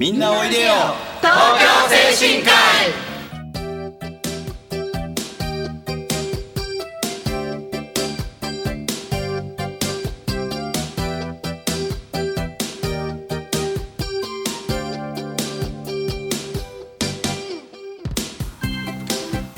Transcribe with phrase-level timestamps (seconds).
[0.00, 0.72] みんなおいでよ。
[1.20, 1.66] 東京
[2.18, 2.54] 精神科医。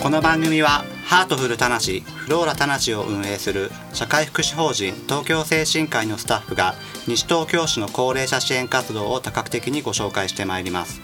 [0.02, 6.74] この番組はハートフルたなしフローラたなしを運営する社会福祉法人東京精神科医のスタッフが
[7.06, 11.00] 西東京市の高齢者支援活動を多角的にご紹介してまいります。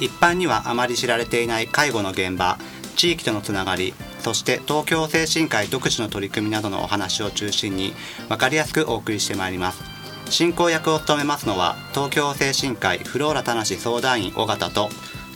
[0.00, 2.56] 一般にはあまり知られていない介護の現場
[2.96, 7.92] 地域とのつながりそして東京精神科医独自の取り組みなどのお話を中心に
[8.30, 9.82] 分かりやすくお送りしてまいります。
[10.30, 14.88] 進行役を務めますのは東京精神科医フローラたなし相談員尾形と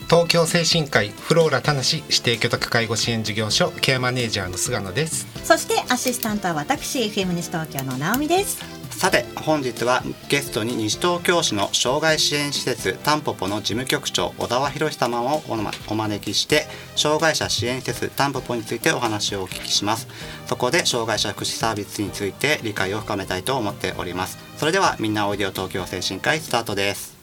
[0.09, 5.27] 東京精神科医フローラたなし指定居宅介護支援事業所ケアマネージャーの菅野です。
[5.42, 8.65] そしてアシスタントは私 FM 西東京の直美です。
[8.91, 15.42] さて本日はゲストに西東京市の障害支援施設タンポポの事務局長小沢博様を
[15.88, 20.07] お招きして障害者支援施設タンポポについてお話をお聞きします。
[20.46, 24.38] そこで障害者福祉サービスについて理解を深めたいと思っております。
[24.57, 27.16] それではみんなおいでよ東京精神科医スタートです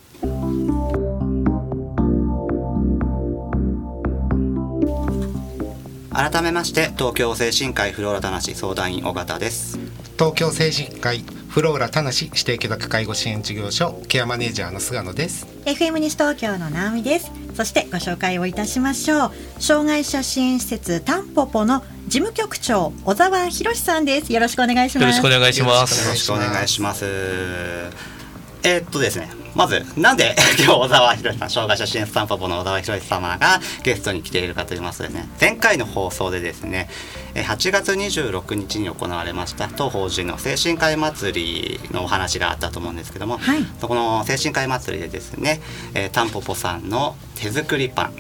[6.14, 9.80] 改めまして東京精神科医フローラたなし相談員尾形です。
[10.14, 15.48] 東京精神科医フローラたなし指定居宅介護支援事業所ケアマネージャーの菅野です。
[15.66, 17.32] FM 西東京の直美です。
[17.56, 19.32] そしてご紹介をいたしましょう。
[19.60, 24.32] 障害者支援施設タンポポの事務局長小沢博さんです。
[24.32, 25.02] よろしくお願いします。
[25.02, 26.06] よろしくお願いします。
[26.06, 27.06] よろしくお願いします。
[27.06, 36.90] えーっとですね、まずなんで 今日小沢博さん、障害者支援スタンポポの小沢博様がゲストに来ているかと言いますとですね、前回の放送でですね、
[37.36, 43.66] えー8月26日に行われました当法人の精神科医祭りのお話があったと思うんですけども、はい。
[43.80, 45.62] そこの精神科医祭りでですね、
[45.94, 48.14] えータンポポさんの手作りパン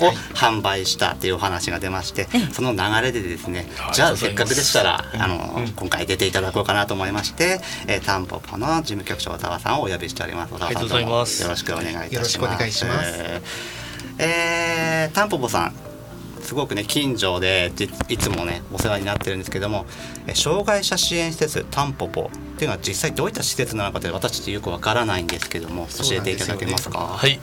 [0.00, 3.94] を販売したっていうお話が出まして、その流れでですね、はい。
[3.94, 10.52] じゃあせっかくでしたら、あの今回出ていただこうかなと思いまして、えー、タンポポの事務局長小沢さんをお呼びしております。
[10.54, 12.14] 小沢さんよろしくお願いいたします。
[12.14, 13.20] よろしくお願いします。
[14.18, 15.74] えータンポポさん。
[16.42, 19.86] すごくね近所でじいつもねお世話になってるんですけども
[20.26, 26.98] え障害者支援施設タンポポっていうのは実際どういった施設なのかって私たちよくわからないんですけども教えていただけますか？
[26.98, 27.38] はい、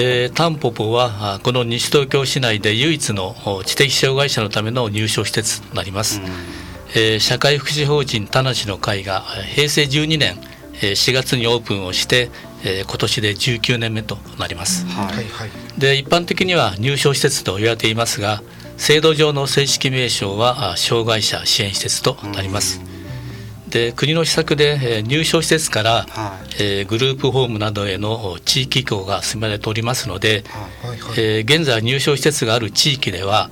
[0.00, 6.20] えー、タンポポはあこの西東京市内で唯一のお知的障害者のための入所施設となります、
[6.94, 10.36] えー社会福祉法人田無の会がえー平成12年
[10.74, 12.30] えー4月にオープンをして、
[12.64, 15.06] えー今年で19年目となります、はい。
[15.06, 15.50] はいはい。
[15.78, 18.42] で一般的には入所施設と言われていますが
[18.76, 22.80] 制度上の正式名称はあ障害者支援施設となります、
[23.70, 26.54] で国の施策で、えー入所施設から、はい。
[26.60, 30.44] えーグループホームなどへのお地域移行が進められておりますので、
[30.82, 30.90] はい。
[30.90, 30.98] はい。
[31.18, 33.50] えー現在入所施設がある地域では、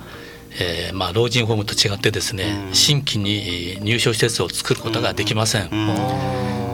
[0.59, 2.73] えーまあ、老人ホームと違ってですね、うん。
[2.75, 5.69] 新規にえー入所施設を作ることができません。
[5.71, 5.75] う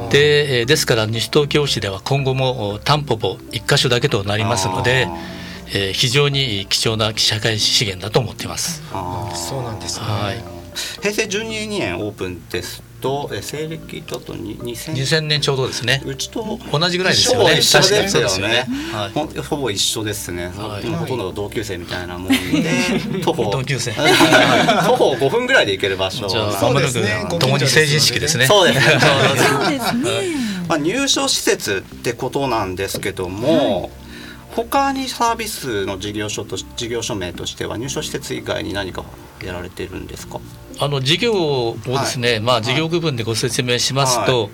[0.07, 0.09] ん。
[0.09, 5.07] でえーですから西東京市では今後もおタンポポ1箇所だけとなりますので、
[5.73, 8.83] えー非常に貴重な社会資源だと思っています。
[9.33, 10.05] そうなんですね。
[10.05, 10.43] はい、
[11.01, 15.41] 平成12年オープンですとえ西暦だとに2000 2000年。
[15.41, 16.01] ちょうどですね。
[16.05, 17.57] うちと同じぐらいですよね。
[17.59, 18.67] 一緒ですよね確かにそうですよね。
[18.93, 19.39] はい。
[19.41, 20.87] ほぼ一緒ですね、はい。
[20.87, 22.37] 今ほとんど同級生みたいなもんで
[23.21, 23.51] 徒歩。
[23.51, 23.91] 同級生。
[23.91, 26.27] 徒歩5分ぐらいで行ける場所。
[26.27, 27.25] じゃあ、そうですね。
[27.39, 28.45] 共に成人式ですね。
[28.47, 28.99] そうですね。
[28.99, 30.37] そうですね。
[30.69, 33.91] まあ、入所施設ってことなんですけども、
[34.55, 39.03] 他にサービスの事業所とし事業所名としては入所施設以外に何か
[39.43, 40.39] やられてるんですか？
[40.79, 44.49] あの事業をですね、まあ事業部分でご説明しますと、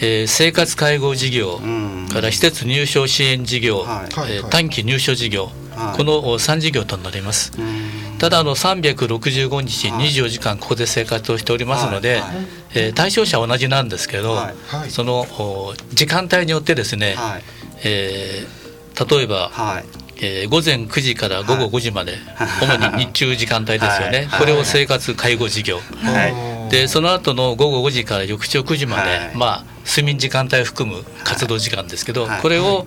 [0.00, 2.08] えー生活介護事業、うん。
[2.12, 4.06] から施設入所支援事業、はい。
[4.06, 4.42] えーはい。
[4.42, 5.96] はい短期入所事業、はい。
[5.96, 7.52] この3事業となります。
[7.58, 8.18] うん。
[8.18, 10.06] ただあの365日はい。
[10.08, 12.20] 24時間ここで生活をしておりますので、はい。
[12.20, 12.46] はい。
[12.74, 14.54] えー対象者は同じなんですけど、はい。
[14.66, 14.90] はい。
[14.90, 17.42] そのお時間帯によってですね、はい。
[17.84, 18.66] えー
[18.98, 19.84] 例えば、はい
[20.18, 22.48] えー午前9時から午後5時まで、はい。
[22.66, 24.40] 主に日中時間帯ですよね、はい。
[24.40, 26.70] これを生活介護事業、はい。
[26.70, 29.32] でその後の午後5時から翌朝9時まで、はい。
[29.34, 32.42] まあ睡眠時間帯を含む活動時間ですけど、はい。
[32.42, 32.86] これを、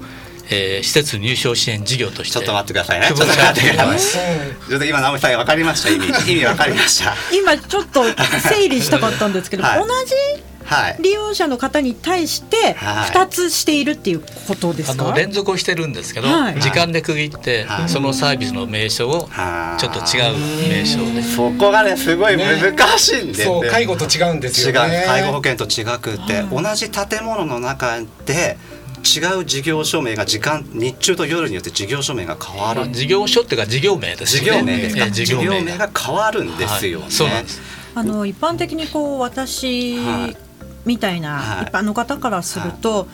[0.49, 3.07] えー施設入所支援事業としてちょっと待ってくださいね。
[3.07, 4.19] ちょっと待ってくださいさ
[4.67, 6.07] ちょっと今直美さん分かりました意味。
[6.31, 7.15] 意味分かりました。
[7.35, 8.03] 今ちょっと
[8.49, 9.79] 整理したかったんですけど、はい。
[9.79, 10.97] 同じはい。
[11.01, 13.09] 利用者の方に対してはい。
[13.09, 16.61] 2つしているっていうことですか、あの連続をしてるんですけど、はい。
[16.61, 17.89] 時間で区切って、はい。
[17.89, 19.81] そのサービスの名称をはい。
[19.81, 21.23] ちょっと違う名称で。
[21.23, 24.75] そこがねすごい難しいんですよ、そう介護と違うんです違う。
[24.75, 28.57] よね介護保険と違くて、同じ建物の中で
[28.99, 32.91] 違う事業所名が時間日中と夜によって事業所名が変わる。
[32.91, 34.57] 事業所っていうか事業名です事ね。
[34.59, 37.11] 業名です事業名が変わるんですよね、はい。
[37.13, 37.61] そうなんです。
[37.95, 40.37] あの一般的にこう私はい
[40.85, 41.65] みたいはない。
[41.65, 43.07] 一般の方からすると、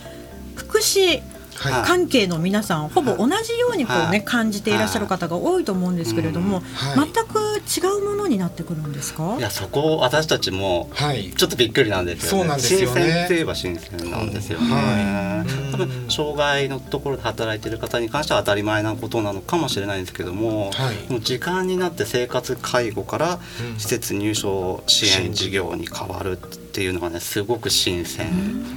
[0.55, 1.21] 福祉
[1.57, 1.87] はい。
[1.87, 4.11] 関係の皆さんほぼ同じようにこうはい。
[4.11, 7.11] ね感じていらっしゃる方が多いと思うんですけれども、はい。
[7.13, 9.37] 全く違うものになってくるんですか？
[9.37, 11.31] いやそこ私たちもはい。
[11.31, 12.39] ちょっとびっくりなんですよね。
[12.39, 13.01] そうなんですよね。
[13.01, 15.45] 新鮮といえば新鮮なんですよね。
[15.75, 21.11] はい多分障害のところで働いている方に関しては当たり前なことなのかもしれないんですけども、はい。
[21.11, 23.39] もう時間になって生活介護から
[23.73, 23.79] うん。
[23.79, 28.27] 施設入所支援事業に変わるっていうのがねすごく新鮮。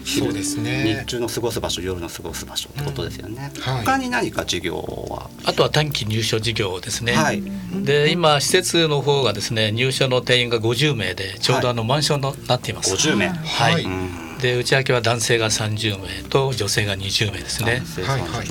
[0.04, 0.98] そうですね。
[1.00, 3.52] 日中の過ごす場所夜の過ごす場所ってことですよね。
[3.60, 3.84] はい。
[3.84, 4.76] 他に何か事業
[5.10, 7.42] は、あとは短期入所事業ですね、はい。
[7.84, 13.28] で今施設の方がですね入所の定員が50名でちょうどあのマンションになっています、50名。
[13.28, 13.84] はいはい。
[13.84, 17.82] うんで内訳は男性が30名と女性が20名ですね。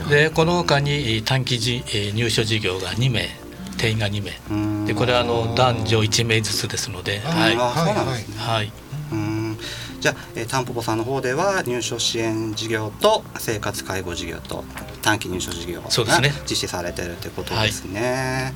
[0.10, 3.30] でこの他に短期じえー入所事業が2名
[3.78, 4.32] 定員が2名。
[4.50, 4.86] うん。
[4.86, 7.56] でこれはあの男女1名ずつですので、あはい。
[7.56, 8.72] はい、
[9.12, 9.58] うん。
[10.00, 14.64] じゃあ、えー、タンポポさんの方では入所支援事業と生活介護事業と
[15.02, 18.54] 短期入所事業が実施されてるってことですね。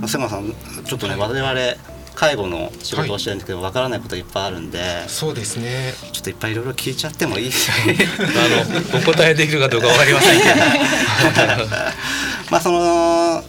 [0.00, 0.54] まあ瀬間さん
[0.84, 5.94] ちょっとね、我々介護の仕事をしてるんですけどわ、からないこといっぱいあるんでそうですね。
[6.12, 7.44] ちょっといっぱいいろいろ聞いちゃってもいい。
[7.46, 7.74] ですか
[8.92, 10.54] あのお答えできるかどうかわかりませんけど。
[12.50, 13.44] まあその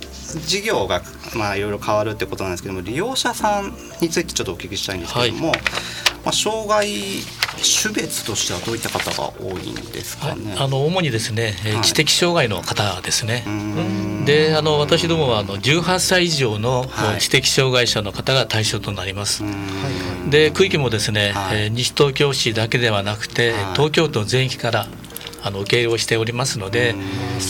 [0.46, 1.02] 事業が
[1.36, 5.54] まあいろいろ変わるってことなんですけども利用者さんについてちょっとお聞きしたいんですけども、
[6.24, 6.88] まあ障害
[7.64, 10.56] 種別としてはどういった方が多いんですかね？
[10.58, 11.84] あの主にですね、えーはい。
[11.84, 13.44] 知的障害の方ですね。
[13.48, 13.50] う。
[13.50, 14.26] ん。
[14.26, 17.22] であの私どもはあの18歳以上のはい。
[17.22, 19.44] 知的障害者の方が対象となります。
[19.44, 19.52] うん。
[19.52, 19.56] は
[20.28, 20.30] い。
[20.30, 21.64] で区域もですね、はい。
[21.64, 23.62] えー西東京市だけではなくて、はい。
[23.74, 24.88] 東京都全域から
[25.44, 27.00] あの受け入れをしておりますので、うん。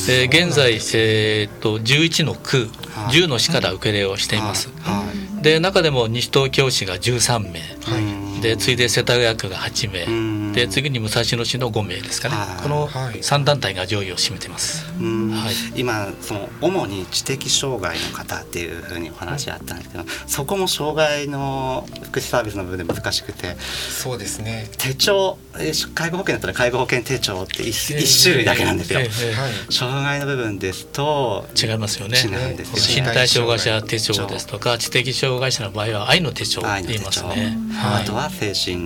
[0.08, 3.16] で現在、えー、と11の区、はい。
[3.16, 4.70] 10の市から受け入れをしています。
[4.82, 5.04] は
[5.40, 5.44] い。
[5.44, 10.54] で中でも西東京市が13名、はいで次いで世田谷区が8名、うん。
[10.54, 12.64] で次に武蔵野市の5名ですかね、はい。
[12.64, 13.16] このはい。
[13.16, 14.86] 3団体が上位を占めてます。
[15.00, 15.32] うん。
[15.32, 15.56] はい。
[15.76, 24.68] 今その主に知的障害の方っていうふうにお話あったんですけどそこも障害の福祉サービスの部分で難しくてそうですね。
[24.78, 29.00] 手帳えー介護保険だったら介護保険手帳って一一種類だけなんですよ。
[29.00, 29.34] ええええ。
[29.34, 29.52] はい。
[29.70, 32.18] 障害の部分ですと違いますよね。
[32.26, 37.58] 身体障害者手帳ですとか知的障害者の場合は愛の手帳って言いますね。
[37.76, 38.78] あとは精神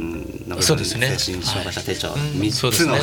[0.48, 1.16] の部分そうですね。
[1.18, 2.20] 精神障害者手帳、はい。
[2.38, 3.02] 三つのね。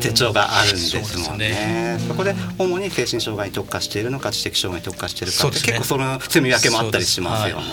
[0.00, 1.98] 手帳があるんですもんね。
[2.06, 5.72] そこで主に精神障害に特化しているのか知的障害に特化しているかってそうですね。
[5.72, 7.64] 結構その積み分けもあったりしますよね。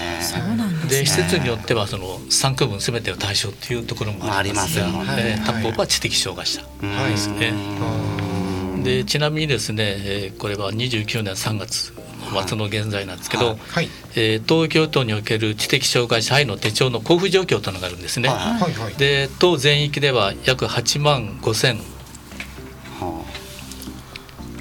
[0.89, 5.05] で施設によってはその3区分すべてを対象っていうところもありますよね。
[5.17, 6.61] えータンポポは知的障害者。
[6.81, 7.11] うん。
[7.11, 7.53] ですね。
[7.81, 11.93] あでちなみにですね、えーこれは29年3月
[12.25, 13.57] 末の現在なんですけど、はい。
[13.69, 13.89] はい。
[14.15, 18.29] えー東京都における知的障害者愛の手帳の交付状況というのがあるんですね。
[18.29, 18.37] はい。
[18.37, 18.93] はいはい。
[18.95, 21.77] で当全域では約8万5千。
[21.77, 23.23] は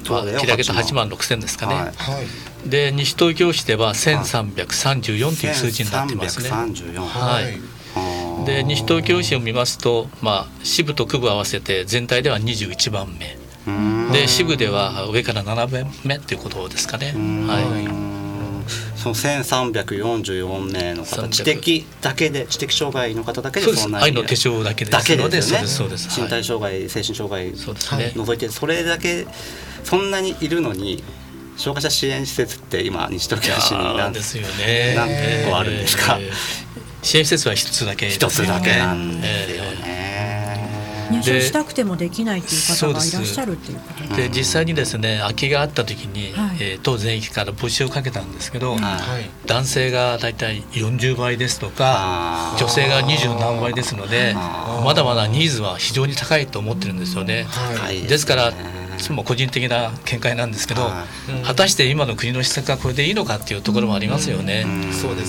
[0.09, 1.91] まあそうだよ切り上げた8万6千ですかね。
[2.65, 6.49] で西東京市では1334という数字になってますね。
[6.49, 7.43] 1334はい。
[7.43, 13.37] はあで西東京市を見ますと、まあ、支部と区部合わせて全体では21番目。
[13.39, 13.44] うん
[14.11, 17.13] で支部では上から7番目ということですかね。
[17.15, 17.47] うん。
[17.47, 18.15] は
[18.95, 24.97] その1344名の方300知的だけで知的障害の方だけでそんな愛の手帳だけでで
[25.29, 25.67] ですよね。
[25.67, 26.09] そうです。
[26.09, 29.27] そうです、身体はい、障害精神障害除いてそれだけ
[29.83, 31.03] そんなにいるのに
[31.57, 34.93] 障害者支援施設って今西東京市に何ですよね。
[34.95, 36.17] 何個あるんですか？
[36.19, 36.31] えー。
[37.03, 39.84] 支援施設は一つだけ一つだけなんですよえね。
[41.11, 46.57] 入所したくてもできないっていう方がいらっしゃるっていうことーで実際にですね空きがあった時に、はい。
[46.59, 48.81] えー当全域から募集をかけたんですけど、はい。
[48.81, 49.29] はい。
[49.47, 54.35] 男性がだいたい40倍ですとか女性が20何倍ですので
[54.83, 57.45] まだまだニーズは非常に高いと思ってるんですよね。
[57.45, 58.53] はいいですから
[58.95, 61.05] ねいつも個人的な見解なんですけど、は
[61.43, 64.65] 果たして今の国の施策がこれでいいのかっていうところもありますよね。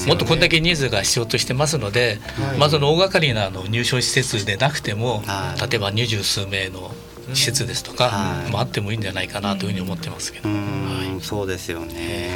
[0.07, 2.59] もっとこんだけニーズが必要としてますので、はい。
[2.59, 5.71] まあその大掛かりなあの入所施設でなくても、はい。
[5.71, 6.93] 例えば二十数名の
[7.35, 8.53] 施設ですとか、はい。
[8.53, 11.21] まああってもいいんじゃないかなというふうに思ってますけど、うん。
[11.23, 12.31] そうですよね。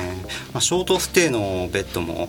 [0.52, 2.28] まあショートステイのベッドも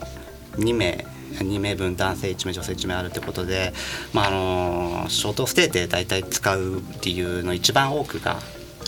[0.57, 1.05] 2名
[1.35, 3.73] 2名分男性1名女性1名あるってことで、
[4.13, 8.39] まああのショートステイって大体使う理由の一番多くが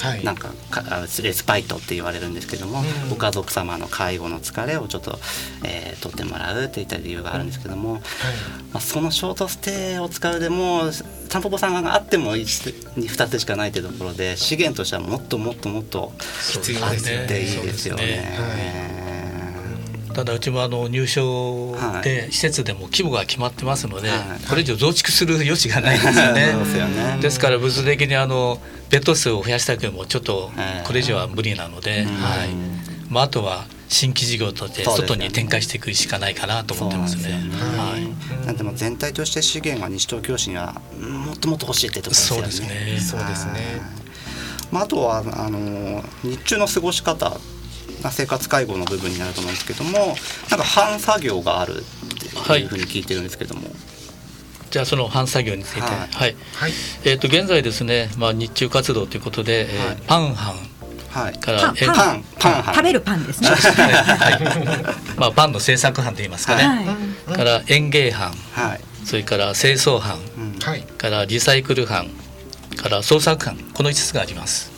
[0.03, 0.23] はい。
[0.23, 3.09] なんかかあレスパイトって言われるんですけども、うん。
[3.09, 5.19] ご家族様の介護の疲れをちょっと、
[5.63, 8.01] えー取ってもらうっていった理由があるんですけども、ま
[8.73, 10.81] あ、そのショートステイを使うでも
[11.29, 16.11] タンポポさんがあっても 2, つしかないというところで資源としてはもっともっともっと
[16.51, 17.25] 必要あっですね。
[17.27, 18.83] ていいですよね。
[20.13, 24.19] ただうちもあの入所で施設でも規模が決まってますので、はい。
[24.47, 26.51] これ以上増築する余地がないんですよね。
[26.53, 27.17] そうですよね。
[27.19, 28.59] ですから物理的にあの
[28.93, 32.07] ベッド数を増やしたくてもちょっとはいこれ以上は無理なので、うん。
[32.09, 32.49] はい。
[33.09, 37.33] まあ、あとは新規事業として外に展開していくしかないかなと思ってますね。
[37.33, 38.45] はい。
[38.45, 42.39] なんでも全体として資源は西東京市にはうんもっともっと欲しいってところですよね。
[42.39, 42.99] そうですね。
[42.99, 43.51] そうですね。
[43.53, 43.61] はい
[44.71, 47.29] まあ、あとはあの日中の過ごし方
[48.03, 50.15] まあ生活介護の部分になると思うんですけども
[50.49, 51.83] なんか半作業があるっ
[52.19, 52.25] て
[52.59, 53.69] いうふうに聞いてるんですけども、
[54.73, 55.91] じゃあその半作業について、はい。
[55.91, 56.35] はい。
[56.55, 56.71] はい。
[57.05, 60.55] えー、と現在ですね、まあ、日中活動ということで、えーはいパン班
[61.11, 63.49] はい、からえパンパパンパン班食べるパンですね。
[63.49, 64.39] はい。
[65.15, 67.37] まあ、パンの製作班といいますかね、はい。
[67.37, 68.33] から園芸班。
[68.53, 70.17] はい、それから清掃班。
[70.39, 70.59] うん。
[70.59, 70.81] はい。
[70.81, 72.09] からリサイクル班。
[72.75, 73.55] から創作班。
[73.75, 74.71] この5つがあります。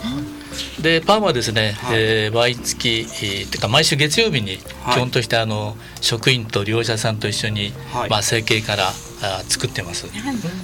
[0.86, 1.98] でパンはですね、はい。
[2.00, 4.94] えー毎月、えーてか毎週月曜日にはい。
[4.94, 8.10] 基本としてあの職員と利用者さんと一緒に、はい。
[8.12, 8.90] まあ、成形から
[9.24, 10.06] あ作ってます。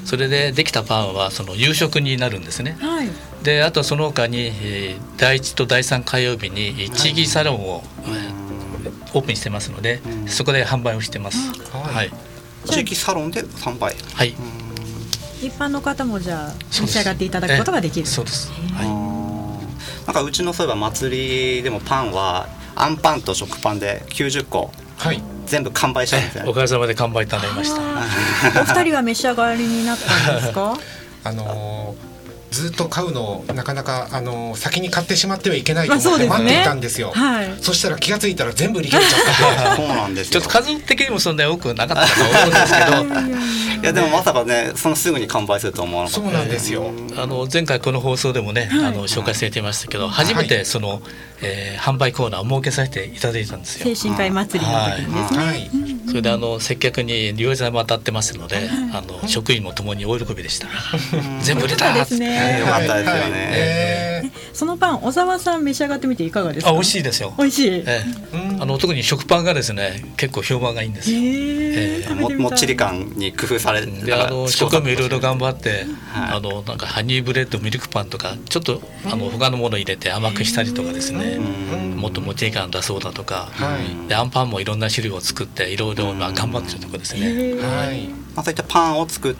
[0.06, 2.78] それでできたパンはその夕食になるんですね。
[2.80, 3.10] はい。
[3.42, 8.42] であとその他に、えー第1と第3火曜日に地域サロンを、えー
[9.14, 10.28] オープンしてますので、うん。
[10.28, 11.38] そこで販売をしてます。
[11.74, 11.96] はい。
[11.96, 12.12] はい、
[12.66, 14.36] 地域サロンで参拝はい、
[15.42, 18.04] 一般の方もじゃあ召し上がっていただくことができる。
[18.04, 18.52] えそうです。
[18.74, 19.01] あはー
[20.06, 27.82] なんかうちのそういえば祭りでもパンはあんパンと食パンで90個はい全部完売したんですい、ね おかげさまで完売となりました。
[28.62, 30.78] お二人は召し上がりになったんですか？
[31.26, 32.11] あのー
[32.52, 37.58] ずっと買うのをなかなか、あのー先に買ってしまってはいけないと思って待っていたんですよ、はい。
[37.62, 43.62] そしたら気がついたら全部売り切れちゃってそうなんですよちょっと数的にもそんなに多くなかったと思うんですけど。
[43.82, 46.30] いやでもまさかねそのすぐに完売するとは思わなかった。
[46.30, 46.92] そうなんですよ。
[47.18, 51.02] あの前回この放送でもね、あの紹介されていましたけど、初めてその、
[51.42, 53.96] えー販売コーナーを設けさせていただいたんですよ。
[53.96, 54.10] 精。
[54.10, 55.40] 神科医祭りの時にですね。
[55.40, 55.70] はい。
[56.08, 60.68] それであの接客に利用者も当たってますので、あの職員もともに大喜びでした。
[61.42, 62.60] 全部売れたよかったですね。
[62.60, 66.70] よかったですよねそのパン小沢さん召し上がってみていかがですか？
[66.70, 67.34] あ、美味しいですよ。
[67.38, 67.72] 美味しい。
[67.72, 68.04] ええ。
[68.60, 71.12] あの特に食パンがですね結構評判がいいんです。
[71.12, 71.20] よ。
[71.20, 72.06] ええ。
[72.10, 75.70] えももっちり感に工夫されであの職員もいろいろ頑張って、
[76.12, 76.38] はい。
[76.38, 84.08] あのなんかハニーブレッドミルクパンとかちょっとあの他のもの入れて甘くしたりとかですね、もっともっちり感出そうだとか、はい。
[84.08, 87.22] でアンパンもいろんな種類を作っていろいろまあ頑張ってるところですね。
[87.22, 87.56] ー。
[87.56, 88.08] はい。
[88.36, 89.36] まあ、そういったパンを作っ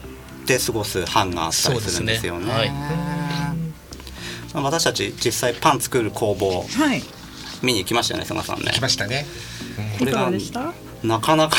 [0.46, 2.46] て過ごす班があったりするんですよね。
[2.46, 2.72] そうですね。
[2.72, 3.11] まあ
[4.54, 7.02] 私たち実際パン作る工房はい。
[7.62, 8.80] 見に行きましたよね、菅さんね来。
[8.80, 9.24] ましたね
[10.00, 10.72] いかが。
[11.02, 11.56] なかなか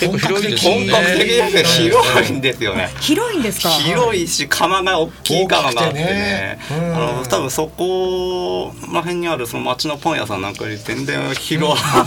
[0.00, 0.90] 結構広いですよね。
[0.92, 2.90] 本格的ですよ広いんですよね。
[3.00, 3.70] 広いんですか？
[3.70, 12.06] 広いし窯が大きい窯があってねてねうんあの多分そこら辺にあるその町のパン屋さんなんかより全然広本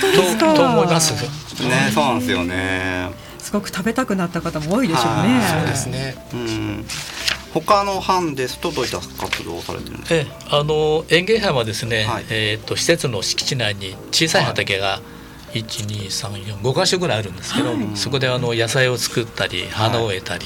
[0.00, 0.52] 当ですか？
[0.52, 1.12] とと思います。
[1.14, 5.38] ねそうなんですよねすごく食べたくなった方も多いでしょうね。
[5.38, 6.86] はいそうですねうん
[7.60, 10.14] 他の班ですとどういった活動をされてるんですか？
[10.14, 12.24] ええあの園芸班はですね、はい。
[12.30, 15.00] えー、と施設の敷地内に小さい畑が
[15.54, 20.44] 12345箇所ぐらいあるんですけど、そこであの野菜を作ったり花を植えたり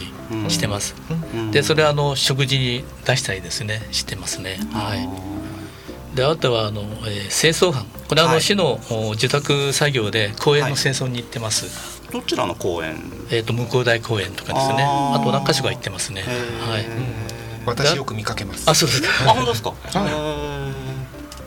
[0.49, 0.95] してます。
[1.35, 1.51] うん。
[1.51, 4.59] でそれはあの食事に出したりですねしてますね。
[4.73, 6.17] はい。
[6.17, 6.91] であとはあの、えー
[7.29, 7.87] 清掃班。
[8.09, 8.37] これはあはい。
[8.37, 12.97] の市のお受託作業で公園の清掃に行ってます、どちらの公園？
[13.31, 14.85] えー、と向こう大公園とかですね。
[14.85, 16.23] あと何か所か行ってますね。
[16.23, 16.87] はい。
[17.67, 18.69] 私よく見かけます。
[18.69, 19.31] あそうですか。
[19.31, 19.75] あ本当ですか、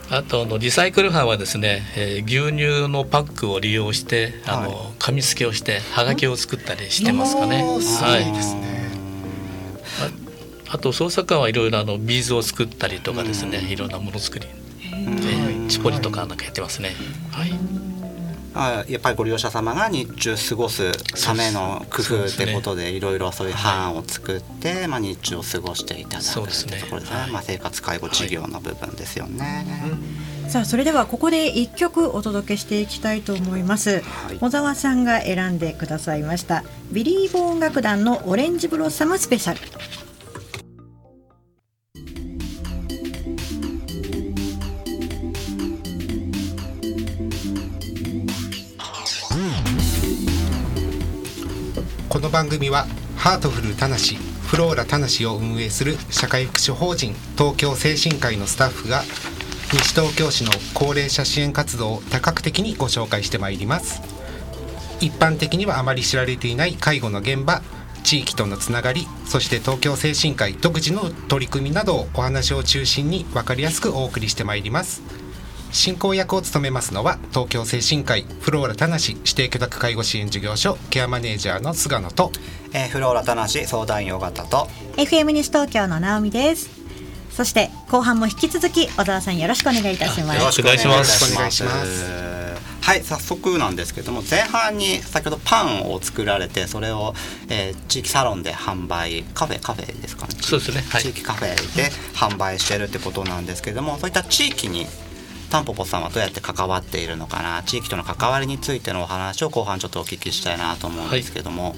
[0.10, 7.66] あとあのリサイクル班はですね、えー牛乳のパックを利用してあの、はい紙付けをしてはがきを作ったりしてますかね。
[7.82, 8.90] すいいですね。
[10.70, 14.48] あと捜査官はいろいろあのビーズを作ったりとかですね、いろんなものづくり、
[14.82, 16.96] えーチポリとかなんかやってますね。
[17.32, 17.52] はい
[18.54, 20.92] あやっぱりご利用者様が日中過ごす
[21.26, 27.18] ための工夫ってことでいろいろそういう班を作って、まあ、日中を過ごしていただくってそうですねところですね。
[27.20, 27.32] はい。
[27.32, 29.66] まあ、生活介護事業の部分ですよね。
[30.50, 34.38] さあそれではここで一曲お届けしていきたいと思います、はい。
[34.40, 36.64] 小沢さんが選んでくださいました。
[36.92, 39.60] ビリーボーン楽団のオレンジブロッサムスペシャル
[52.44, 59.04] 番組はハートフルたなしフローラ田無を運営する社会福祉法人東京精神科医のスタッフが
[59.72, 64.02] 西東京市の高齢者支援活動を多角的にご紹介してまいります。
[65.00, 67.62] 一般的にはあまり知られていない介護の現場
[68.04, 75.23] 地域とのつながりそして東京精神科医独自の取り組みなどをお話を中心に分かりやすくお送りしてまいります。
[75.74, 82.32] 進行役を務めますのは東京精神科医フローラ田無指定居宅介護支援事業所ケアマネージャーの菅野と
[82.76, 86.70] えー、フローラ田無相談員尾形と FM 西東京の直美です。
[87.30, 90.40] そして後半も引き続き小沢さんよろしくお願いいたします。
[90.40, 91.34] よろしくお願いします。
[91.34, 92.24] お願いします。
[92.82, 97.14] はい早速なんですけども前半に先ほどパンを作られてそれを、
[97.48, 100.36] えー、地域サロンで販売カフェカフェですかね。
[100.42, 100.84] そうですね。
[100.90, 101.02] はい。
[101.02, 104.88] 地域カフェで販売してるってことなんですけどもそういった地域に
[105.54, 107.62] タンポポさんはどうやって関わっているのかな？
[107.62, 111.76] 地域との関わりについてのお話を後半ちょっとお聞きしたいなと思うんですけども、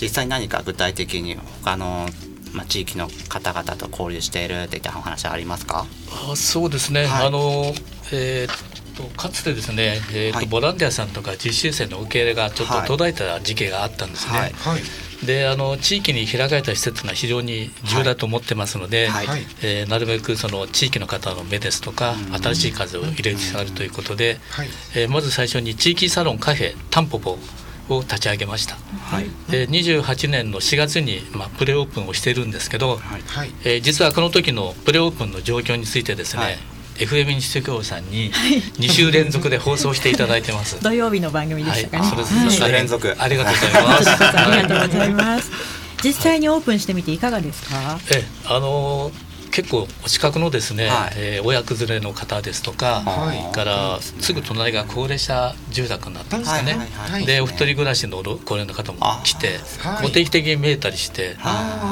[0.00, 2.08] 実際に何か具体的に他の、
[2.52, 5.86] まあ、地域の方々と交流しているっていったお話はありますか？
[6.28, 7.26] あそうですね、はい。
[7.28, 7.72] あの
[8.10, 10.46] えーっとかつてですね、えーっとはい。
[10.46, 12.88] ボランティアさんとか実習生の受け入れがちょっとはい。
[12.88, 14.36] 途絶えた時期があったんですね。
[14.36, 14.52] はい。
[14.54, 14.82] はい
[15.24, 19.26] であの地域に開かれた施設が非常に重要だと思ってますので、はい。
[19.26, 19.42] はい。
[19.62, 22.34] えーなるべくその地域の方の目ですとか、うん。
[22.42, 24.68] 新しい風を入れてあるということで、はい。
[24.94, 27.38] えーまず最初に地域サロンカフェタンポポ
[27.88, 28.76] を立ち上げました。
[28.76, 29.26] はい。
[29.50, 33.22] で28年の4月に、まあ、プレオープンをしているんですけど、はい。
[33.26, 33.50] はい。
[33.64, 36.58] えー実はこの時のプレオープンの状況についてですね、はい
[36.96, 40.78] FM 西東京さんに2週連続で放送していただいてます。
[40.82, 44.10] 土曜日の番組でしたかね、それ二週連続ありがとうございます。
[44.10, 45.50] ありがとうはいございます。
[46.04, 47.98] 実際にオープンしてみていかがですか？
[48.10, 51.12] えあのー結構お近くのですね、はい。
[51.16, 53.54] えー親子連れの方ですとか、はい。
[53.54, 60.10] からすぐ隣が高齢者住宅になってますかね、はいでお一人暮らしの高齢の方も来て、はい。
[60.12, 61.36] 定期的に見えたりして、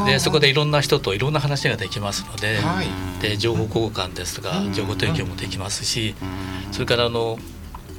[0.07, 2.87] でそこでいろんな人といろんな話ができますので,、はい。
[3.23, 4.73] で情報交換ですとかうん。
[4.73, 6.15] 情報提供もできますし、
[6.67, 6.73] うん。
[6.73, 7.39] それからあの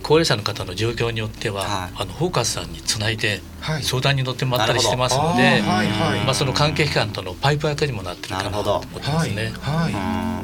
[0.01, 1.91] 高齢者の方の状況によっては、はい。
[1.96, 3.84] あのフォーカスさんにつないではい。
[3.84, 6.20] 相談に乗ってもらったりしてますのあで、ーはいはい。
[6.25, 9.53] まあ、その関係機関とのパイプ役にもなってるかなと思ってますね。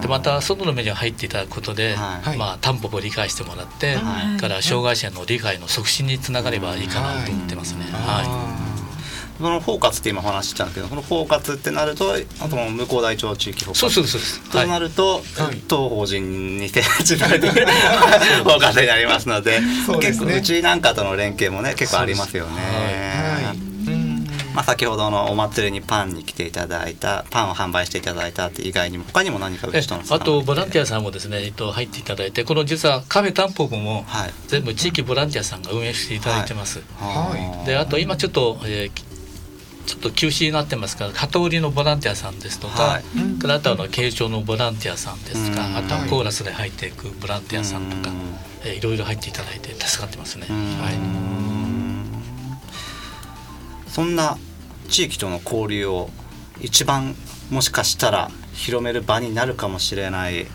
[0.01, 2.37] でまた外の目に入っていただくことで、はい。
[2.37, 4.39] まあ、タンポポを理解してもらって、はい。
[4.39, 7.85] から障害者の理解の促進につながればいいかなと思ってますね。
[7.85, 8.25] はい。
[8.27, 8.66] あ
[9.37, 13.93] そのフォーカスって今お話ししたんですけど、このフォーカスってなると、あと向こう大町地域フォーカス。
[13.93, 14.49] そうそうそう。
[14.49, 15.61] となると、はい。
[15.67, 19.67] 当法人に設置されてフォーカスになりますので、ね。
[20.01, 23.67] 結構うちなんかとの連携もね結構ありますよね。
[24.53, 34.33] まあ先ほどのお祭りにパンに来ていただいたパンを販売していただいたって以外にも他にも何かうえちとのあとボランティアさんもですね、えっと、入っていただいてこの実はカフェタンポポもはい。
[34.47, 36.81] 全部地域ボランティアさんが運営していただいてます。
[36.97, 37.67] はい。
[37.67, 39.06] であと今ちょっと、えー
[39.87, 43.03] ちょっと休止になってますから片売りのボランティアさんですとか、はい。
[43.45, 45.77] あとはあの慶長のボランティアさんですとか、うん。
[45.77, 48.17] あとはコーラスで入っていくボランティアさんとか、うん
[48.65, 50.47] えーいろいろ入っていただいて助かってますね。
[50.49, 50.57] うん。
[50.81, 50.93] はい。
[53.89, 54.37] そんな
[54.89, 56.09] 地域との交流を
[56.59, 57.15] 一番
[57.49, 60.47] もしかしたら広める場になるかもしれない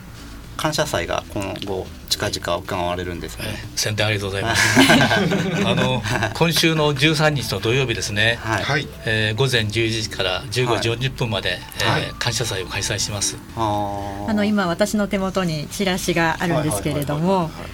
[0.63, 3.55] 感謝祭が今後近々行われるんですよね。
[3.75, 4.63] 宣伝ありがとうございます。
[5.67, 6.01] あの
[6.35, 8.39] 今週の13日の土曜日ですね。
[8.41, 8.63] はい。
[8.63, 13.37] はいえー午前11時から15時はい40分まで、はいえー感謝祭を開催します。
[13.57, 17.71] あーあの今私の手元にチラシがあるんですけれどもはいはいはいはい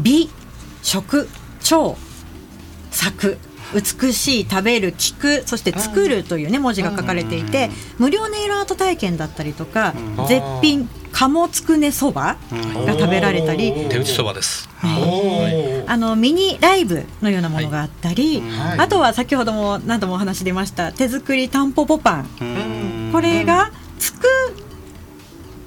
[0.00, 0.30] 美
[0.82, 1.28] 食
[1.62, 1.96] 聴
[2.90, 3.38] 作
[3.74, 13.72] 美しい食べる聞くそして作るというね文字が書かれていて無料ネイルアート体験だったりとかうん絶品鴨つくねそばうんが食べられたり。
[13.88, 14.68] 手打ちそばです。
[14.84, 18.78] おーあのミニライブのようなものがあったり、はい。
[18.80, 22.28] あとは先ほども何度もお話出ました手作りタンポポパン。
[22.40, 22.44] う
[23.08, 23.10] ん。
[23.12, 24.28] これが作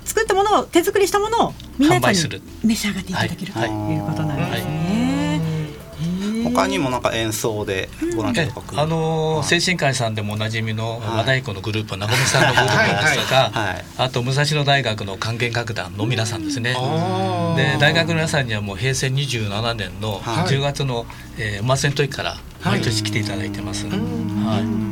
[0.05, 4.98] 作ったものを手作りしたものを皆さんに召し上がっていただけるとはいいうことなんですね。
[6.53, 13.73] 他にもなんか演奏でボランティアとかあのー精神科医さんでもおなじみのはい和太鼓のグループ、なごみさんのグループですとか、はい。
[13.73, 13.85] はい。
[13.97, 16.75] あと武蔵野大学の管弦楽団の皆さんですね。
[17.55, 20.53] で大学の皆さんにはもう平成27年のはい。
[20.53, 21.05] 10月の、
[21.37, 23.85] えーお祭りの時から毎年来ていただいてます。
[23.87, 24.88] はい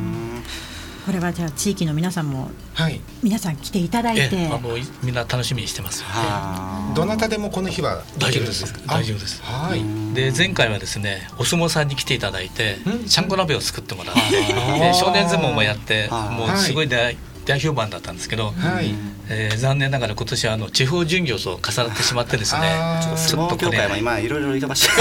[1.08, 3.00] これはじゃあ地域の皆さんもはい。
[3.24, 6.04] 皆さん来ていただいえてあのいみんな楽しみにしてます。
[6.04, 8.80] はどなたでもこの日はできるんですか？
[8.86, 9.41] 大丈夫です。
[9.46, 9.82] あはい。
[10.13, 13.06] で前回はですねお相撲さんに来ていただいてうん。
[13.06, 14.80] ちゃんこ鍋を作ってもらってはい。
[14.82, 16.36] で少年相撲もやってはい。
[16.36, 17.15] もうすごい大
[17.46, 18.93] 大評判だったんですけど、はい
[19.30, 22.62] えー残念ながら今年はあの地方巡業と重なってしまってですね。
[22.63, 24.88] あー相撲協会も今いろいろ忙しい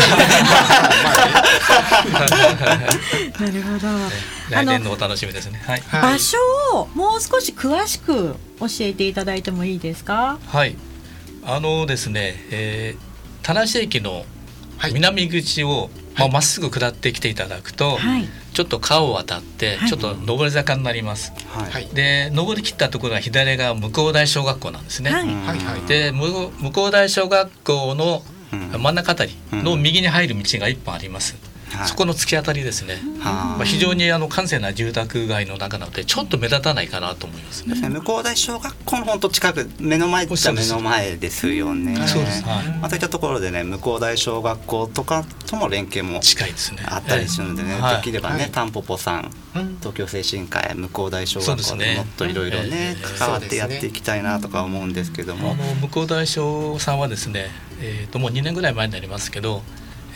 [3.41, 3.87] なるほど。
[4.51, 5.61] 来年のお楽しみですね。
[5.67, 6.39] はい、はい場所
[6.75, 10.39] をもう少し詳しく教えていただいてもいいですか？
[10.47, 10.77] はい、
[11.45, 14.25] あのですね、えー、田無駅の
[14.79, 14.93] はい。
[14.93, 18.29] 南口をまあまっすぐ下ってきていただくと、はい。
[18.57, 21.31] ちょっと川を渡ってはいちょっと上り坂になります。
[21.49, 25.11] はいはいで上り切ったところが左側向こう大小学校なんですね。
[25.11, 25.27] はい。
[25.27, 31.37] はいはいで向向こう大小学校のうん真ん中あたりの右に入る道が一本あります。
[31.77, 32.99] はいそこの突き当たりですね。
[33.21, 37.77] はまあ、非常にあの閑静な住宅街の中なのでちょっと目立たないかなと思いますね。
[37.77, 42.45] い向こう大小学校の本当近く目の前っちゃ目の前ですよねそうです。
[42.45, 42.69] はい。
[42.69, 46.85] まあ、そういったところでね向こう大小学校とかとも連携も近いですね。
[46.87, 57.47] あったりするんでね、はいできればね、はいタンポポさんうん東京精神科医向こう大小学校でもっといろいろねええ関わってやっていきたいなとか思うんですけどあも、の向こう大小さんはですね、
[57.81, 59.63] えー、ともう2年ぐらい前になりますけど、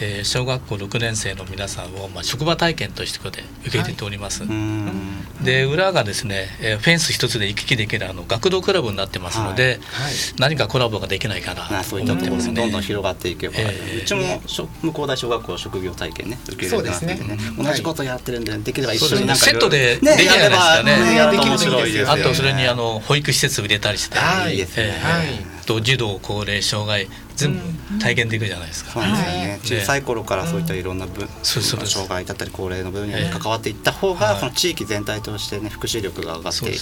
[0.01, 5.25] えー小学校6年生の皆さんを、まあ、職場体験としてここで受け入れております、うーん。
[5.43, 10.13] で裏がですね、えーフェンス一つで行き来できるあの学童クラブになってますので、はい。
[10.39, 17.65] 何かコラボができないかなまあ、とそういったところ思ってますねもどんどん広がっていけば、ええうちもしょ向こう大小学校職業体験ね受け入れてますねそうですね。
[17.65, 19.21] 同じことやってるんで、できれば一そうですね。
[19.21, 22.11] 緒になんかセットでねできないですかねやればねやると面白いですよね。
[22.11, 24.85] あとそれにあの保育施設を入れたりして、はいいいですね。
[24.87, 25.19] えー。
[25.19, 27.61] はいと児童高齢障害全部
[28.01, 29.61] 体験できるじゃないですか、そうなんですよね、はい。
[29.61, 31.93] 小さい頃からそういったいろんな分、そうそうです。
[31.93, 36.77] 障害だったり高齢の分野に関わっていった方が、ええその地域全体としてね福祉力が上がっそうて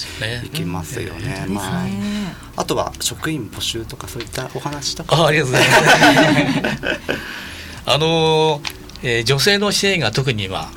[0.46, 1.28] いきますよね。
[1.28, 2.34] ですまあね。
[2.56, 5.16] あとは職員募集とかそういったお話とか。
[5.16, 7.00] あありがとうございます。
[7.86, 10.70] あのーえー女性の支援が特に今あ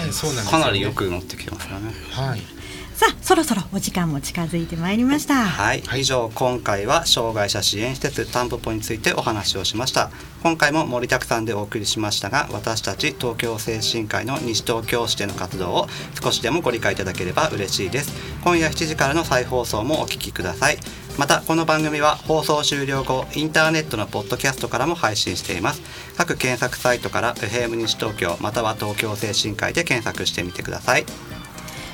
[0.50, 1.94] かなりよく載ってきてますよね。
[2.10, 2.59] はい
[3.00, 5.46] さあそろそろお時間も近づいてまいりました。
[5.46, 10.10] はい、以上今回は障害者支援施設タンポポについてお話をしました。
[10.42, 15.86] 今回も盛りだくさんでお送りしましたが私たち東京精神科医の西東京市での活動を
[16.22, 18.12] 少しでもご理解いただければ嬉しいです。
[18.44, 20.76] 今夜7時からの再放送もお聞きください。
[21.16, 25.80] またこの番組は放送終了後インターネットのポッドキャストからも配信しています。
[26.18, 31.06] 各検索サイトから FM 西東京または東京精神科医で検索してみてください。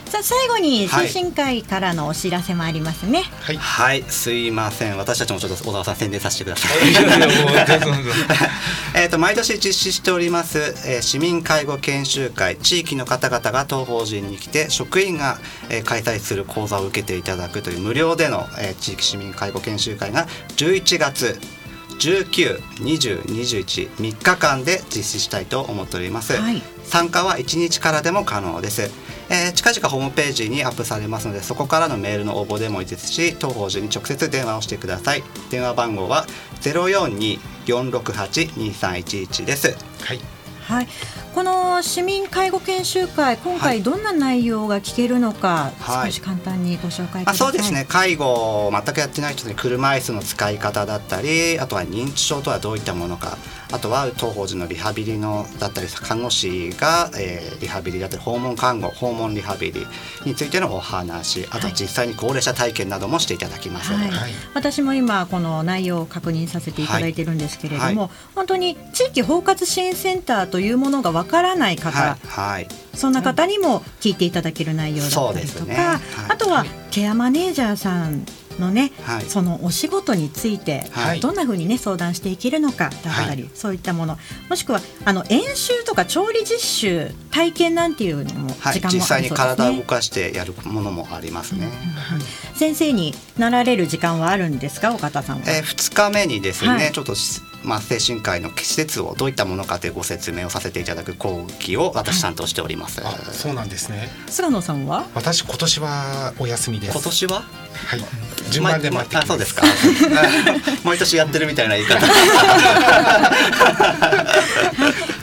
[0.09, 1.09] さあ最後にはい。
[1.09, 3.25] 精神科医からのお知らせもありますね。
[3.41, 3.57] はい。
[3.57, 4.03] はい。
[4.05, 4.97] すいません。
[4.97, 6.73] 私たちもちょっと小沢さん宣伝させてください。
[8.95, 15.39] えーと毎年実施しております、えー市民介護研修会地域の方々が当法人に来て職員が、
[15.69, 21.39] えー開催する講座を受けていただくという無料での、えー地域市民介護研修会が11月
[21.99, 26.63] 192021 3日間で実施したいと思っております、はい。
[26.85, 28.91] 参加は1日からでも可能です、
[29.29, 35.23] えー近々ホームページにアップされますのでそこからのメールの応募でもいいですし当法人に直接電話をしてください。
[35.51, 36.27] 電話番号は
[36.63, 39.77] 042-468-2311です。
[40.05, 40.21] はい。
[40.63, 40.89] はい、
[41.37, 43.61] この市民介護研修会今はい。
[43.61, 46.13] 回どんな内容が聞けるのか、はい。
[46.13, 47.37] 少し簡単にご紹介くまあ、ださい。
[47.37, 47.85] そうですね。
[47.87, 48.25] 介護
[48.67, 53.37] を全くやってない人に車椅子の使い方だったりあとは認知症とはどういったものか
[53.71, 59.87] あとは当法人のリハビリのだったり看護師が、えーリハビリだったり訪問看護訪問リハビリ
[60.25, 63.93] についてのお話あとは実際に高齢者体験などもしていただきます。
[63.93, 64.09] はい。
[64.11, 64.31] はい。
[64.55, 68.11] 私も今この内容を確認させていただいてるんですけれども、はい。
[68.35, 72.69] 本当に地域包括支援センターというものがわからない方、はい、はい。
[72.95, 75.75] そんな方にも聞いていただける内容だったりとか、ね。
[75.75, 76.01] はい。
[76.31, 78.25] あとはケアマネージャーさん
[78.59, 79.25] のね、はい。
[79.27, 81.21] そのお仕事について、はい。
[81.21, 84.19] どんな風にね相談していけるのかだったり、そういったもの。
[84.49, 89.29] もしくはあの演習とか調理実習体験なんていうのも実際に。
[89.29, 91.71] 体を動かしてやるものもありますね。
[92.55, 95.43] 先生になられる時間はあるんですか岡田さんは？
[95.47, 96.93] えー、2日目にですね、はい。
[96.93, 104.09] ちょっとしまあ、精神科医の施設をどういったものかというご説明をさせていただく講義を私担当しております、あそうなんですね。
[104.29, 105.07] 菅野さんは？
[105.15, 106.93] 私今年はお休みです。
[106.93, 107.43] 今年は？
[107.43, 108.05] はい。
[108.51, 109.25] 順番で待ってきます。
[109.25, 109.63] あそうですか。
[110.85, 112.07] 毎年やってるみたいな言い方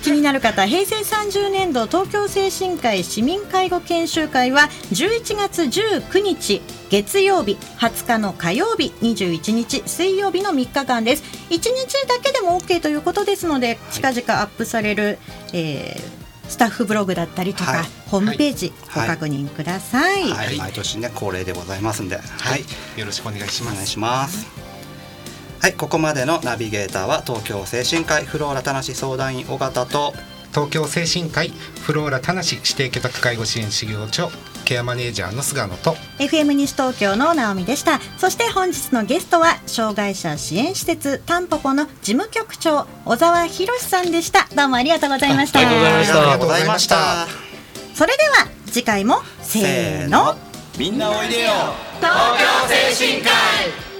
[0.03, 11.23] 気になる方平成30年度東京精神科医市民介護研修会は11月19日月曜日20日の火曜日21日水曜日の3日間です。
[11.49, 15.19] 1日だけでも OK ということですので近々アップされる、
[15.53, 17.83] えースタッフブログだったりとか、はい。
[18.09, 19.07] ホームページごはい。
[19.07, 23.73] 確認ください、はい、毎年ね恒例でございますんで、はい、よろしくお願いします。
[23.73, 24.72] お願いします。
[25.63, 30.11] はい、ここまでのナビゲーターは東京精神科医フローラ田無相談員尾形と
[30.51, 34.29] 東京精神科医フローラ田無指定居宅介護支援事業所
[34.65, 38.01] ケアマネージャーの菅野と FM 西東京の直美でした。
[38.17, 44.49] そして本日のゲストは障害者支援施設タンポポの事務局長小沢博さんでした。
[44.53, 45.59] どうもありがとうございました。
[45.59, 46.19] ありがとうございました。
[46.19, 47.27] ありがとうございました。
[47.95, 50.35] それでは次回もせーの。
[50.77, 51.51] みんなおいでよ。
[52.01, 53.92] 東京精神科医